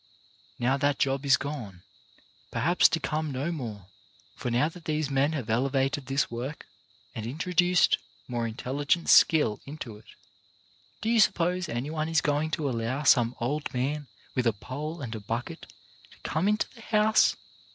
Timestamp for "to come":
2.89-3.29, 16.09-16.47